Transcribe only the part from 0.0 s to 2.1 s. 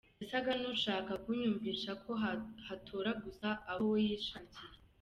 Yasaga n’ushaka kunyumvisha